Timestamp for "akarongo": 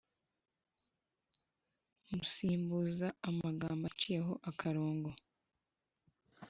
4.49-5.11